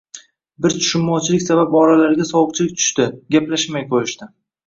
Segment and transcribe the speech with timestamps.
[0.65, 4.31] Bir tushunmovchilik sabab oralariga sovuqchilik tushdi, gaplashmay qo`yishdi